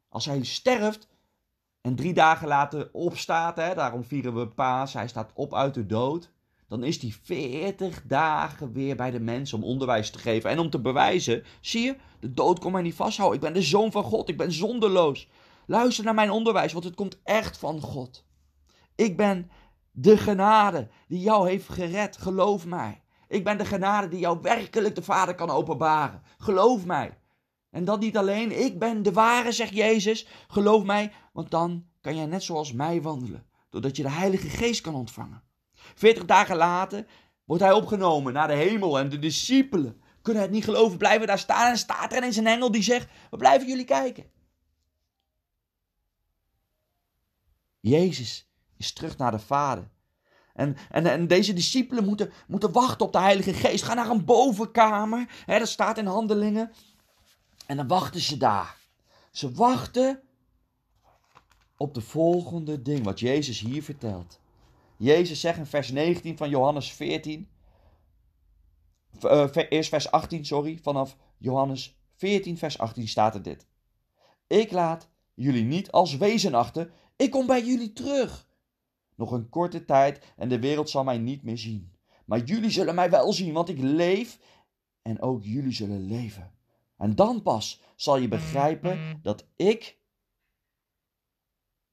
Als 0.10 0.26
hij 0.26 0.44
sterft 0.44 1.08
en 1.82 1.96
drie 1.96 2.14
dagen 2.14 2.48
later 2.48 2.90
opstaat, 2.92 3.58
hè, 3.58 3.76
daarom 3.76 4.04
vieren 4.04 4.36
we 4.36 4.48
paas, 4.48 4.94
hij 4.94 5.08
staat 5.08 5.32
op 5.34 5.54
uit 5.54 5.74
de 5.74 5.86
dood. 5.86 6.32
Dan 6.68 6.84
is 6.84 7.02
hij 7.02 7.16
veertig 7.24 8.04
dagen 8.04 8.74
weer 8.74 8.96
bij 8.96 9.12
de 9.12 9.20
mensen 9.20 9.58
om 9.58 9.64
onderwijs 9.64 10.10
te 10.10 10.20
geven 10.20 10.50
en 10.50 10.60
om 10.60 10.70
te 10.70 10.80
bewijzen. 10.80 11.44
Zie 11.62 11.82
je, 11.82 11.96
de 12.20 12.34
dood 12.34 12.60
kon 12.60 12.72
mij 12.72 12.82
niet 12.82 12.96
vasthouden. 12.96 13.38
Ik 13.38 13.44
ben 13.44 13.54
de 13.54 13.62
zoon 13.62 13.92
van 13.92 14.04
God, 14.04 14.30
ik 14.30 14.38
ben 14.38 14.52
zonderloos. 14.52 15.30
Luister 15.66 16.04
naar 16.04 16.14
mijn 16.14 16.32
onderwijs, 16.32 16.74
want 16.74 16.86
het 16.86 16.96
komt 16.96 17.20
echt 17.24 17.58
van 17.58 17.82
God. 17.82 18.26
Ik 18.96 19.18
ben 19.18 19.52
de 19.92 20.18
genade 20.18 20.88
die 21.08 21.20
jou 21.20 21.50
heeft 21.50 21.70
gered, 21.70 22.18
geloof 22.18 22.66
mij. 22.66 23.02
Ik 23.28 23.44
ben 23.44 23.58
de 23.58 23.66
genade 23.66 24.08
die 24.08 24.20
jou 24.20 24.40
werkelijk 24.42 24.96
de 24.96 25.04
Vader 25.04 25.36
kan 25.36 25.50
openbaren. 25.50 26.22
Geloof 26.38 26.86
mij. 26.86 27.18
En 27.70 27.86
dat 27.86 28.00
niet 28.00 28.18
alleen, 28.18 28.64
ik 28.64 28.80
ben 28.80 29.04
de 29.04 29.12
ware, 29.12 29.52
zegt 29.52 29.74
Jezus. 29.74 30.28
Geloof 30.48 30.84
mij, 30.84 31.12
want 31.34 31.52
dan 31.52 31.86
kan 32.02 32.16
jij 32.16 32.26
net 32.26 32.44
zoals 32.44 32.74
mij 32.74 33.02
wandelen, 33.02 33.46
doordat 33.70 33.96
je 33.96 34.04
de 34.04 34.10
Heilige 34.10 34.50
Geest 34.50 34.82
kan 34.82 34.96
ontvangen. 34.96 35.44
Veertig 35.74 36.26
dagen 36.26 36.56
later 36.56 37.06
wordt 37.46 37.64
hij 37.64 37.72
opgenomen 37.72 38.34
naar 38.34 38.48
de 38.48 38.54
hemel 38.54 39.00
en 39.00 39.10
de 39.10 39.20
discipelen 39.20 40.02
kunnen 40.22 40.46
het 40.46 40.52
niet 40.52 40.64
geloven, 40.64 40.98
blijven 40.98 41.28
daar 41.28 41.40
staan 41.40 41.70
en 41.70 41.78
staat 41.78 42.12
er 42.12 42.18
ineens 42.18 42.36
een 42.36 42.48
engel 42.48 42.72
die 42.72 42.82
zegt, 42.82 43.10
we 43.30 43.38
blijven 43.38 43.68
jullie 43.68 43.86
kijken. 43.86 44.32
Jezus 47.80 48.50
is 48.78 48.94
terug 48.94 49.18
naar 49.18 49.32
de 49.32 49.40
Vader. 49.40 49.90
En, 50.58 50.76
en, 50.92 51.28
deze 51.28 51.54
discipelen 51.54 52.06
moeten, 52.06 52.32
moeten 52.48 52.72
wachten 52.72 53.06
op 53.06 53.12
de 53.12 53.20
Heilige 53.20 53.54
Geest. 53.54 53.84
Ga 53.84 53.94
naar 53.94 54.10
een 54.10 54.26
bovenkamer. 54.26 55.30
Hè, 55.46 55.60
dat 55.60 55.68
staat 55.68 55.98
in 55.98 56.06
handelingen. 56.06 56.72
En 57.66 57.78
dan 57.78 57.88
wachten 57.88 58.22
ze 58.22 58.38
daar. 58.38 58.78
Ze 59.32 59.52
wachten 59.52 60.22
op 61.78 61.94
de 61.94 62.02
volgende 62.02 62.82
ding, 62.82 63.04
wat 63.04 63.20
Jezus 63.20 63.60
hier 63.60 63.84
vertelt. 63.84 64.40
Jezus 64.98 65.40
zegt 65.40 65.58
in 65.58 65.66
vers 65.66 65.92
19 65.92 66.38
van 66.38 66.50
Johannes 66.50 66.92
14. 66.92 67.48
Uh, 69.22 69.48
eerst 69.70 69.90
vers 69.90 70.12
18, 70.12 70.46
sorry. 70.46 70.80
Vanaf 70.82 71.18
Johannes 71.38 71.98
14, 72.16 72.58
vers 72.58 72.78
18 72.78 73.08
staat 73.08 73.36
er 73.36 73.42
dit. 73.42 73.66
Ik 74.48 74.72
laat 74.72 75.10
jullie 75.34 75.64
niet 75.64 75.92
als 75.92 76.18
wezen 76.18 76.54
achter. 76.54 76.92
Ik 77.16 77.32
kom 77.32 77.46
bij 77.46 77.64
jullie 77.66 77.94
terug. 77.94 78.47
Nog 79.18 79.32
een 79.32 79.50
korte 79.50 79.86
tijd 79.86 80.34
en 80.36 80.50
de 80.50 80.60
wereld 80.60 80.90
zal 80.90 81.04
mij 81.04 81.18
niet 81.18 81.44
meer 81.44 81.58
zien. 81.58 81.92
Maar 82.26 82.40
jullie 82.40 82.70
zullen 82.70 82.96
mij 82.96 83.10
wel 83.10 83.34
zien, 83.34 83.54
want 83.54 83.70
ik 83.70 83.80
leef 83.80 84.40
en 85.02 85.22
ook 85.22 85.44
jullie 85.44 85.72
zullen 85.72 86.06
leven. 86.08 86.52
En 86.98 87.16
dan 87.16 87.42
pas 87.42 87.82
zal 87.96 88.18
je 88.18 88.28
begrijpen 88.28 89.20
dat 89.22 89.46
ik 89.56 89.98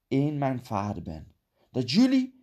in 0.09 0.39
mijn 0.39 0.65
Vader 0.65 1.03
ben. 1.03 1.35
Dat 1.71 1.91
jullie 1.91 2.35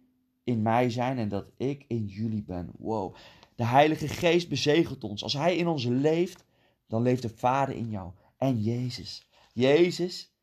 in 0.44 0.62
mij 0.62 0.90
zijn 0.90 1.18
en 1.18 1.30
dat 1.30 1.46
ik 1.58 1.86
in 1.88 2.06
jullie 2.06 2.44
ben. 2.44 2.72
Wow. 2.78 3.16
De 3.56 3.66
Heilige 3.66 4.08
Geest 4.08 4.50
bezegelt 4.50 5.04
ons. 5.04 5.24
Als 5.24 5.34
Hij 5.34 5.58
in 5.58 5.68
ons 5.68 5.86
leeft, 5.86 6.46
dan 6.88 7.02
leeft 7.02 7.22
de 7.22 7.30
Vader 7.30 7.76
in 7.76 7.90
jou. 7.90 8.12
En 8.38 8.62
Jezus. 8.62 9.28
Jezus 9.54 10.34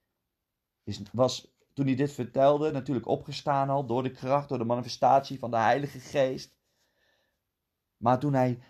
is, 0.85 1.03
was 1.13 1.58
toen 1.79 1.87
hij 1.87 1.97
dit 1.97 2.13
vertelde 2.13 2.71
natuurlijk 2.73 3.07
opgestaan 3.07 3.69
al 3.71 3.87
door 3.87 4.03
de 4.03 4.11
kracht, 4.11 4.49
door 4.49 4.59
de 4.59 4.65
manifestatie 4.65 5.39
van 5.39 5.51
de 5.51 5.57
Heilige 5.57 5.99
Geest. 5.99 6.57
Maar 7.97 8.19
toen 8.19 8.33
hij 8.33 8.63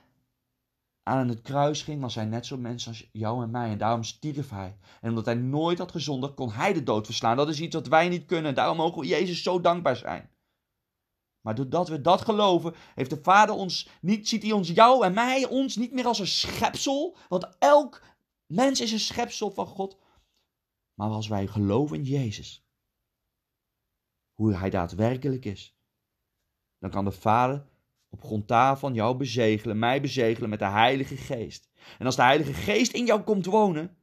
aan 1.02 1.28
het 1.28 1.42
kruis 1.42 1.82
ging, 1.82 2.00
was 2.00 2.14
hij 2.14 2.24
net 2.24 2.46
zo 2.46 2.56
mens 2.56 2.86
als 2.86 3.08
jou 3.12 3.42
en 3.42 3.50
mij. 3.50 3.70
En 3.70 3.78
daarom 3.78 4.02
stierf 4.02 4.50
hij. 4.50 4.78
En 5.00 5.08
omdat 5.08 5.24
hij 5.24 5.34
nooit 5.34 5.78
had 5.78 5.90
gezondigd, 5.90 6.34
kon 6.34 6.50
hij 6.50 6.72
de 6.72 6.82
dood 6.82 7.06
verslaan. 7.06 7.36
Dat 7.36 7.48
is 7.48 7.60
iets 7.60 7.74
wat 7.74 7.86
wij 7.86 8.08
niet 8.08 8.26
kunnen. 8.26 8.54
Daarom 8.54 8.76
mogen 8.76 9.00
we 9.00 9.06
Jezus 9.06 9.42
zo 9.42 9.60
dankbaar 9.60 9.96
zijn. 9.96 10.30
Maar 11.40 11.54
doordat 11.54 11.88
we 11.88 12.00
dat 12.00 12.20
geloven, 12.20 12.74
heeft 12.94 13.10
de 13.10 13.22
Vader 13.22 13.54
ons 13.54 13.88
niet, 14.00 14.28
ziet 14.28 14.42
hij 14.42 14.52
ons, 14.52 14.68
jou 14.68 15.04
en 15.04 15.14
mij, 15.14 15.46
ons 15.46 15.76
niet 15.76 15.92
meer 15.92 16.06
als 16.06 16.18
een 16.18 16.26
schepsel. 16.26 17.16
Want 17.28 17.56
elk 17.58 18.02
mens 18.46 18.80
is 18.80 18.92
een 18.92 19.00
schepsel 19.00 19.50
van 19.50 19.66
God. 19.66 19.98
Maar 20.94 21.10
als 21.10 21.28
wij 21.28 21.46
geloven 21.46 21.96
in 21.96 22.04
Jezus, 22.04 22.67
hoe 24.38 24.54
hij 24.54 24.70
daadwerkelijk 24.70 25.44
is, 25.44 25.76
dan 26.78 26.90
kan 26.90 27.04
de 27.04 27.10
Vader 27.10 27.66
op 28.08 28.22
grond 28.22 28.48
daarvan 28.48 28.94
jou 28.94 29.16
bezegelen, 29.16 29.78
mij 29.78 30.00
bezegelen 30.00 30.48
met 30.48 30.58
de 30.58 30.64
Heilige 30.66 31.16
Geest. 31.16 31.68
En 31.98 32.06
als 32.06 32.16
de 32.16 32.22
Heilige 32.22 32.52
Geest 32.52 32.92
in 32.92 33.06
jou 33.06 33.22
komt 33.22 33.46
wonen, 33.46 33.96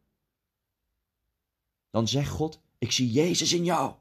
dan 1.90 2.08
zegt 2.08 2.30
God: 2.30 2.62
Ik 2.78 2.92
zie 2.92 3.12
Jezus 3.12 3.54
in 3.54 3.64
jou. 3.64 3.96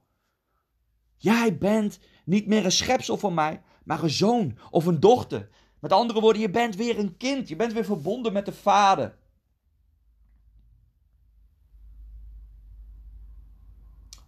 Jij 1.16 1.58
bent 1.58 1.98
niet 2.24 2.46
meer 2.46 2.64
een 2.64 2.72
schepsel 2.72 3.16
van 3.16 3.34
mij, 3.34 3.62
maar 3.84 4.02
een 4.02 4.10
zoon 4.10 4.58
of 4.70 4.86
een 4.86 5.00
dochter. 5.00 5.48
Met 5.80 5.92
andere 5.92 6.20
woorden, 6.20 6.42
je 6.42 6.50
bent 6.50 6.76
weer 6.76 6.98
een 6.98 7.16
kind. 7.16 7.48
Je 7.48 7.56
bent 7.56 7.72
weer 7.72 7.84
verbonden 7.84 8.32
met 8.32 8.46
de 8.46 8.52
Vader. 8.52 9.16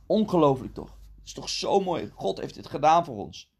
Ongelooflijk 0.06 0.74
toch? 0.74 0.96
Het 1.26 1.36
is 1.36 1.42
toch 1.42 1.48
zo 1.48 1.80
mooi. 1.80 2.10
God 2.14 2.40
heeft 2.40 2.54
dit 2.54 2.66
gedaan 2.66 3.04
voor 3.04 3.16
ons. 3.16 3.50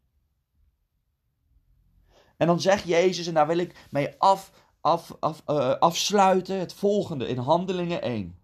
En 2.37 2.47
dan 2.47 2.61
zegt 2.61 2.83
Jezus, 2.83 3.27
en 3.27 3.33
daar 3.33 3.47
wil 3.47 3.57
ik 3.57 3.87
mee 3.89 4.19
af, 4.19 4.51
af, 4.81 5.15
af, 5.19 5.43
uh, 5.47 5.69
afsluiten, 5.69 6.59
het 6.59 6.73
volgende 6.73 7.27
in 7.27 7.37
Handelingen 7.37 8.01
1. 8.01 8.39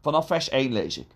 Vanaf 0.00 0.26
vers 0.26 0.48
1 0.48 0.72
lees 0.72 0.98
ik. 0.98 1.14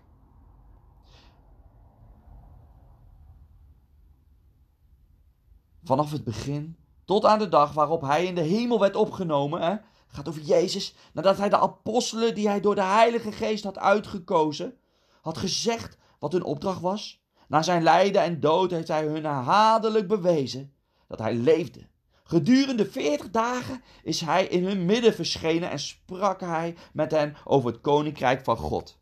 Vanaf 5.83 6.11
het 6.11 6.23
begin 6.23 6.77
tot 7.05 7.25
aan 7.25 7.39
de 7.39 7.49
dag 7.49 7.73
waarop 7.73 8.01
hij 8.01 8.25
in 8.25 8.35
de 8.35 8.41
hemel 8.41 8.79
werd 8.79 8.95
opgenomen. 8.95 9.61
Hè? 9.61 9.75
gaat 10.07 10.27
over 10.27 10.41
Jezus. 10.41 10.95
Nadat 11.13 11.37
hij 11.37 11.49
de 11.49 11.59
apostelen 11.59 12.35
die 12.35 12.47
hij 12.47 12.61
door 12.61 12.75
de 12.75 12.83
Heilige 12.83 13.31
Geest 13.31 13.63
had 13.63 13.77
uitgekozen, 13.77 14.77
had 15.21 15.37
gezegd 15.37 15.97
wat 16.19 16.31
hun 16.31 16.43
opdracht 16.43 16.81
was. 16.81 17.23
Na 17.47 17.61
zijn 17.61 17.83
lijden 17.83 18.21
en 18.21 18.39
dood 18.39 18.71
heeft 18.71 18.87
hij 18.87 19.05
hun 19.05 19.23
herhaaldelijk 19.23 20.07
bewezen 20.07 20.73
dat 21.07 21.19
hij 21.19 21.35
leefde. 21.35 21.87
Gedurende 22.23 22.91
veertig 22.91 23.31
dagen 23.31 23.81
is 24.03 24.21
hij 24.21 24.47
in 24.47 24.65
hun 24.65 24.85
midden 24.85 25.13
verschenen 25.13 25.69
en 25.69 25.79
sprak 25.79 26.39
hij 26.39 26.75
met 26.93 27.11
hen 27.11 27.35
over 27.43 27.71
het 27.71 27.81
koninkrijk 27.81 28.43
van 28.43 28.57
God. 28.57 28.99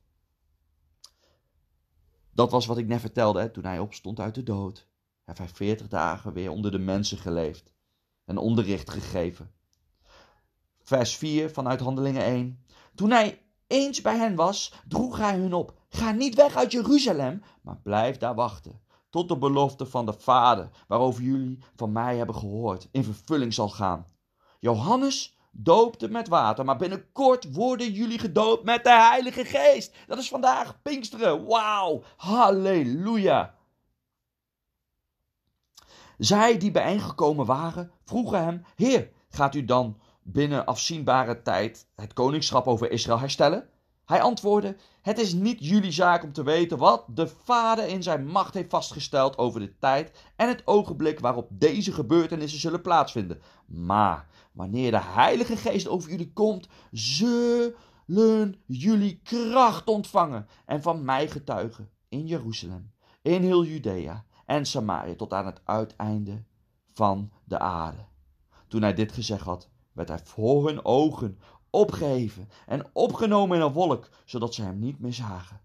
Dat 2.33 2.51
was 2.51 2.65
wat 2.65 2.77
ik 2.77 2.87
net 2.87 2.99
vertelde 2.99 3.39
hè, 3.39 3.49
toen 3.49 3.63
hij 3.63 3.79
opstond 3.79 4.19
uit 4.19 4.35
de 4.35 4.43
dood. 4.43 4.87
Heeft 5.23 5.37
hij 5.37 5.47
veertig 5.47 5.87
dagen 5.87 6.33
weer 6.33 6.51
onder 6.51 6.71
de 6.71 6.79
mensen 6.79 7.17
geleefd 7.17 7.73
en 8.25 8.37
onderricht 8.37 8.89
gegeven. 8.89 9.51
Vers 10.81 11.15
4 11.15 11.49
vanuit 11.49 11.79
Handelingen 11.79 12.23
1. 12.23 12.65
Toen 12.95 13.11
hij 13.11 13.42
eens 13.67 14.01
bij 14.01 14.17
hen 14.17 14.35
was, 14.35 14.73
droeg 14.87 15.17
hij 15.17 15.37
hun 15.37 15.53
op. 15.53 15.73
Ga 15.89 16.11
niet 16.11 16.35
weg 16.35 16.55
uit 16.55 16.71
Jeruzalem, 16.71 17.43
maar 17.61 17.79
blijf 17.83 18.17
daar 18.17 18.35
wachten. 18.35 18.81
Tot 19.09 19.27
de 19.27 19.37
belofte 19.37 19.85
van 19.85 20.05
de 20.05 20.13
Vader, 20.13 20.69
waarover 20.87 21.23
jullie 21.23 21.59
van 21.75 21.91
mij 21.91 22.17
hebben 22.17 22.35
gehoord, 22.35 22.87
in 22.91 23.03
vervulling 23.03 23.53
zal 23.53 23.69
gaan. 23.69 24.05
Johannes 24.59 25.37
doopte 25.51 26.07
met 26.07 26.27
water, 26.27 26.65
maar 26.65 26.77
binnenkort 26.77 27.53
worden 27.53 27.91
jullie 27.91 28.19
gedoopt 28.19 28.63
met 28.63 28.83
de 28.83 28.91
Heilige 28.91 29.45
Geest. 29.45 29.95
Dat 30.07 30.17
is 30.17 30.29
vandaag 30.29 30.81
Pinksteren. 30.81 31.45
Wauw, 31.45 32.03
halleluja. 32.17 33.55
Zij 36.17 36.57
die 36.57 36.71
bijeengekomen 36.71 37.45
waren, 37.45 37.91
vroegen 38.05 38.43
hem: 38.43 38.65
Heer, 38.75 39.09
gaat 39.29 39.55
u 39.55 39.65
dan 39.65 39.99
binnen 40.23 40.65
afzienbare 40.65 41.41
tijd 41.41 41.87
het 41.95 42.13
koningschap 42.13 42.67
over 42.67 42.91
Israël 42.91 43.19
herstellen? 43.19 43.69
Hij 44.05 44.21
antwoordde: 44.21 44.75
Het 45.01 45.19
is 45.19 45.33
niet 45.33 45.65
jullie 45.65 45.91
zaak 45.91 46.23
om 46.23 46.33
te 46.33 46.43
weten 46.43 46.77
wat 46.77 47.05
de 47.07 47.27
Vader 47.27 47.87
in 47.87 48.03
zijn 48.03 48.27
macht 48.27 48.53
heeft 48.53 48.69
vastgesteld 48.69 49.37
over 49.37 49.59
de 49.59 49.77
tijd 49.77 50.31
en 50.35 50.47
het 50.47 50.61
ogenblik 50.67 51.19
waarop 51.19 51.47
deze 51.51 51.91
gebeurtenissen 51.91 52.59
zullen 52.59 52.81
plaatsvinden. 52.81 53.41
Maar 53.65 54.27
wanneer 54.51 54.91
de 54.91 55.01
Heilige 55.01 55.57
Geest 55.57 55.87
over 55.87 56.09
jullie 56.09 56.33
komt, 56.33 56.67
zullen 56.91 58.55
jullie 58.65 59.19
kracht 59.23 59.87
ontvangen 59.87 60.47
en 60.65 60.81
van 60.81 61.05
mij 61.05 61.27
getuigen 61.29 61.89
in 62.09 62.27
Jeruzalem, 62.27 62.91
in 63.21 63.41
heel 63.41 63.65
Judea 63.65 64.25
en 64.45 64.65
Samaria 64.65 65.15
tot 65.15 65.33
aan 65.33 65.45
het 65.45 65.61
uiteinde 65.63 66.43
van 66.93 67.31
de 67.43 67.59
aarde. 67.59 68.05
Toen 68.67 68.81
hij 68.81 68.93
dit 68.93 69.11
gezegd 69.11 69.45
had, 69.45 69.69
werd 69.93 70.09
hij 70.09 70.19
voor 70.23 70.67
hun 70.67 70.85
ogen 70.85 71.39
opgeheven 71.69 72.49
en 72.65 72.85
opgenomen 72.93 73.57
in 73.57 73.63
een 73.63 73.73
wolk, 73.73 74.09
zodat 74.25 74.53
ze 74.53 74.61
hem 74.61 74.79
niet 74.79 74.99
meer 74.99 75.13
zagen. 75.13 75.61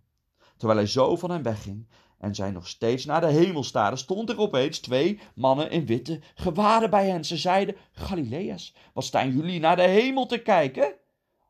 Terwijl 0.56 0.78
hij 0.78 0.88
zo 0.88 1.16
van 1.16 1.30
hen 1.30 1.42
wegging 1.42 1.86
en 2.18 2.34
zij 2.34 2.50
nog 2.50 2.68
steeds 2.68 3.04
naar 3.04 3.20
de 3.20 3.26
hemel 3.26 3.62
staarden, 3.62 3.98
stond 3.98 4.30
er 4.30 4.38
opeens 4.38 4.78
twee 4.78 5.20
mannen 5.34 5.70
in 5.70 5.86
witte 5.86 6.20
gewaden 6.34 6.90
bij 6.90 7.08
hen. 7.08 7.24
Ze 7.24 7.36
zeiden, 7.36 7.76
Galileas, 7.92 8.74
wat 8.92 9.04
staan 9.04 9.32
jullie 9.32 9.60
naar 9.60 9.76
de 9.76 9.82
hemel 9.82 10.26
te 10.26 10.38
kijken? 10.38 10.94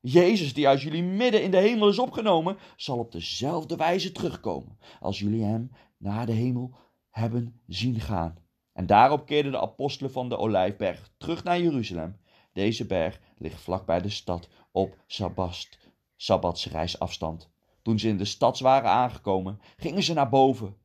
Jezus, 0.00 0.54
die 0.54 0.68
uit 0.68 0.82
jullie 0.82 1.02
midden 1.02 1.42
in 1.42 1.50
de 1.50 1.56
hemel 1.56 1.88
is 1.88 1.98
opgenomen, 1.98 2.56
zal 2.76 2.98
op 2.98 3.12
dezelfde 3.12 3.76
wijze 3.76 4.12
terugkomen 4.12 4.78
als 5.00 5.18
jullie 5.18 5.44
hem 5.44 5.70
naar 5.96 6.26
de 6.26 6.32
hemel 6.32 6.74
hebben 7.10 7.60
zien 7.66 8.00
gaan. 8.00 8.38
En 8.72 8.86
daarop 8.86 9.26
keerden 9.26 9.52
de 9.52 9.60
apostelen 9.60 10.12
van 10.12 10.28
de 10.28 10.36
Olijfberg 10.36 11.10
terug 11.16 11.44
naar 11.44 11.60
Jeruzalem. 11.60 12.16
Deze 12.58 12.86
berg 12.86 13.20
ligt 13.36 13.60
vlak 13.60 13.86
bij 13.86 14.00
de 14.00 14.08
stad 14.08 14.48
op 14.72 14.96
Sabbast, 15.06 15.78
Sabbatsreisafstand. 16.16 17.50
Toen 17.82 17.98
ze 17.98 18.08
in 18.08 18.16
de 18.16 18.24
stad 18.24 18.58
waren 18.58 18.90
aangekomen, 18.90 19.60
gingen 19.76 20.02
ze 20.02 20.12
naar 20.12 20.28
boven, 20.28 20.76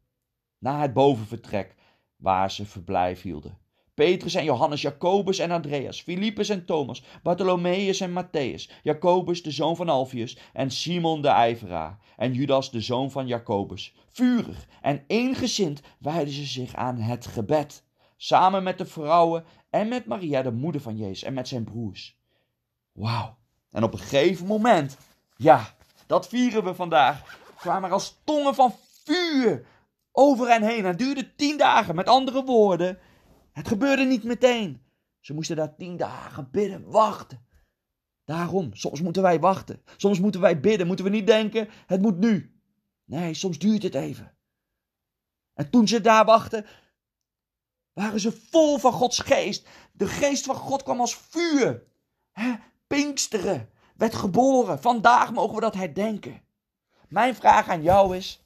naar 0.57 0.81
het 0.81 0.93
bovenvertrek 0.93 1.75
waar 2.15 2.51
ze 2.51 2.65
verblijf 2.65 3.21
hielden. 3.21 3.57
Petrus 3.93 4.33
en 4.33 4.43
Johannes, 4.43 4.81
Jacobus 4.81 5.39
en 5.39 5.51
Andreas, 5.51 6.01
Filippus 6.01 6.49
en 6.49 6.65
Thomas, 6.65 7.03
Bartholomeus 7.23 7.99
en 7.99 8.23
Matthäus, 8.23 8.71
Jacobus 8.83 9.43
de 9.43 9.51
zoon 9.51 9.75
van 9.75 9.89
Alfius 9.89 10.37
en 10.53 10.71
Simon 10.71 11.21
de 11.21 11.27
ijveraar 11.27 11.99
en 12.17 12.33
Judas 12.33 12.71
de 12.71 12.81
zoon 12.81 13.11
van 13.11 13.27
Jacobus. 13.27 13.95
Vurig 14.11 14.67
en 14.81 15.03
eengezind 15.07 15.81
wijden 15.99 16.33
ze 16.33 16.45
zich 16.45 16.75
aan 16.75 16.97
het 16.97 17.25
gebed, 17.25 17.83
samen 18.17 18.63
met 18.63 18.77
de 18.77 18.85
vrouwen 18.85 19.45
en 19.73 19.87
met 19.87 20.05
Maria, 20.05 20.41
de 20.41 20.51
moeder 20.51 20.81
van 20.81 20.97
Jezus, 20.97 21.23
en 21.23 21.33
met 21.33 21.47
zijn 21.47 21.63
broers. 21.63 22.17
Wauw. 22.91 23.37
En 23.71 23.83
op 23.83 23.93
een 23.93 23.99
gegeven 23.99 24.45
moment, 24.45 24.97
ja, 25.35 25.75
dat 26.07 26.27
vieren 26.27 26.63
we 26.63 26.75
vandaag, 26.75 27.39
kwamen 27.57 27.89
er 27.89 27.95
als 27.95 28.21
tongen 28.23 28.55
van 28.55 28.75
vuur 29.03 29.65
over 30.11 30.47
hen 30.47 30.63
heen. 30.63 30.85
Het 30.85 30.97
duurde 30.97 31.35
tien 31.35 31.57
dagen, 31.57 31.95
met 31.95 32.07
andere 32.07 32.43
woorden. 32.43 32.99
Het 33.51 33.67
gebeurde 33.67 34.03
niet 34.03 34.23
meteen. 34.23 34.81
Ze 35.19 35.33
moesten 35.33 35.55
daar 35.55 35.75
tien 35.75 35.97
dagen 35.97 36.51
bidden, 36.51 36.91
wachten. 36.91 37.45
Daarom, 38.25 38.73
soms 38.73 39.01
moeten 39.01 39.21
wij 39.21 39.39
wachten. 39.39 39.81
Soms 39.97 40.19
moeten 40.19 40.41
wij 40.41 40.59
bidden. 40.59 40.87
Moeten 40.87 41.05
we 41.05 41.11
niet 41.11 41.27
denken, 41.27 41.69
het 41.85 42.01
moet 42.01 42.17
nu. 42.17 42.59
Nee, 43.05 43.33
soms 43.33 43.57
duurt 43.59 43.83
het 43.83 43.95
even. 43.95 44.35
En 45.53 45.69
toen 45.69 45.87
ze 45.87 46.01
daar 46.01 46.25
wachten, 46.25 46.65
waren 47.93 48.19
ze 48.19 48.31
vol 48.31 48.77
van 48.77 48.91
Gods 48.91 49.19
geest. 49.19 49.67
De 49.91 50.07
geest 50.07 50.45
van 50.45 50.55
God 50.55 50.83
kwam 50.83 50.99
als 50.99 51.15
vuur. 51.15 51.83
He, 52.31 52.53
Pinksteren 52.87 53.69
werd 53.97 54.15
geboren. 54.15 54.81
Vandaag 54.81 55.31
mogen 55.31 55.55
we 55.55 55.61
dat 55.61 55.73
herdenken. 55.73 56.41
Mijn 57.07 57.35
vraag 57.35 57.69
aan 57.69 57.83
jou 57.83 58.17
is: 58.17 58.43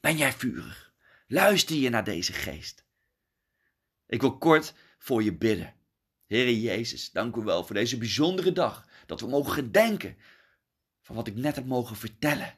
Ben 0.00 0.16
jij 0.16 0.32
vurig? 0.32 0.92
Luister 1.26 1.76
je 1.76 1.88
naar 1.88 2.04
deze 2.04 2.32
geest? 2.32 2.84
Ik 4.06 4.20
wil 4.20 4.38
kort 4.38 4.74
voor 4.98 5.22
je 5.22 5.36
bidden. 5.36 5.74
Heere 6.26 6.60
Jezus, 6.60 7.10
dank 7.10 7.36
u 7.36 7.40
wel 7.40 7.64
voor 7.64 7.74
deze 7.74 7.98
bijzondere 7.98 8.52
dag. 8.52 8.88
Dat 9.06 9.20
we 9.20 9.26
mogen 9.26 9.52
gedenken 9.52 10.16
van 11.00 11.16
wat 11.16 11.26
ik 11.26 11.34
net 11.34 11.54
heb 11.54 11.66
mogen 11.66 11.96
vertellen. 11.96 12.54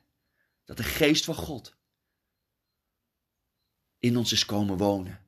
Dat 0.64 0.76
de 0.76 0.82
geest 0.82 1.24
van 1.24 1.34
God 1.34 1.76
in 4.02 4.16
ons 4.16 4.32
is 4.32 4.44
komen 4.44 4.76
wonen. 4.76 5.20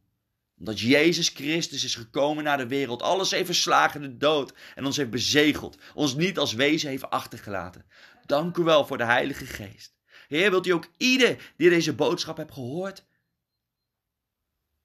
Omdat 0.59 0.81
Jezus 0.81 1.29
Christus 1.29 1.85
is 1.85 1.95
gekomen 1.95 2.45
naar 2.45 2.57
de 2.57 2.67
wereld, 2.67 3.03
alles 3.03 3.31
heeft 3.31 3.47
verslagen 3.47 4.01
de 4.01 4.17
dood 4.17 4.55
en 4.75 4.85
ons 4.85 4.97
heeft 4.97 5.11
bezegeld, 5.11 5.79
ons 5.95 6.15
niet 6.15 6.39
als 6.39 6.53
wezen 6.53 6.91
heeft 6.91 7.11
achtergelaten. 7.11 7.87
Dank 8.27 8.57
u 8.57 8.63
wel 8.63 8.87
voor 8.87 8.99
de 8.99 9.05
Heilige 9.05 9.47
Geest. 9.47 9.95
Heer, 10.29 10.51
wilt 10.51 10.67
u 10.67 10.71
ook 10.71 10.89
ieder 10.97 11.53
die 11.57 11.71
deze 11.71 11.95
boodschap 11.95 12.37
heeft 12.37 12.53
gehoord 12.53 13.05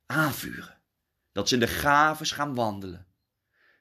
aanvuren? 0.06 0.78
Dat 1.32 1.48
ze 1.48 1.54
in 1.54 1.60
de 1.60 1.68
gaves 1.68 2.32
gaan 2.32 2.56
wandelen. 2.56 3.08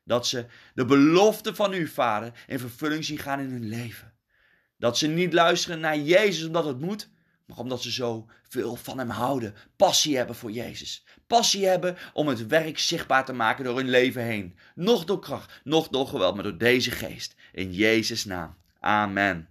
Dat 0.04 0.26
ze 0.26 0.46
de 0.74 0.84
belofte 0.84 1.54
van 1.54 1.72
uw 1.72 1.86
Vader 1.86 2.44
in 2.46 2.58
vervulling 2.58 3.04
zien 3.04 3.18
gaan 3.18 3.40
in 3.40 3.50
hun 3.50 3.68
leven. 3.68 4.14
Dat 4.76 4.99
ze 4.99 5.06
niet 5.06 5.32
luisteren 5.32 5.80
naar 5.80 5.99
Jezus 5.99 6.47
omdat 6.47 6.64
het 6.64 6.80
moet, 6.80 7.08
maar 7.49 7.58
omdat 7.58 7.82
ze 7.82 7.93
zo 7.93 8.26
veel 8.49 8.76
van 8.76 8.99
Hem 8.99 9.11
houden. 9.11 9.54
Passie 9.76 10.17
hebben 10.17 10.37
voor 10.37 10.50
Jezus. 10.50 11.04
Passie 11.26 11.67
hebben 11.67 11.97
om 12.13 12.28
het 12.28 12.47
werk 12.47 12.78
zichtbaar 12.78 13.25
te 13.25 13.32
maken 13.32 13.65
door 13.65 13.76
hun 13.76 13.89
leven 13.89 14.23
heen. 14.23 14.56
Nog 14.75 15.04
door 15.04 15.19
kracht, 15.19 15.61
nog 15.65 15.89
door 15.89 16.06
geweld, 16.06 16.34
maar 16.34 16.43
door 16.43 16.58
deze 16.58 16.91
geest. 16.91 17.34
In 17.52 17.73
Jezus' 17.73 18.25
naam. 18.25 18.54
Amen. 18.80 19.49